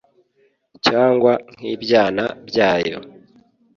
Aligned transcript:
cyangwa 0.85 1.31
nk’ibyana 1.55 2.25
byayo, 2.47 2.97